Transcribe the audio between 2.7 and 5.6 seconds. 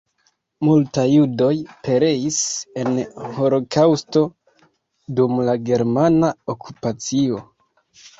en holokaŭsto dum la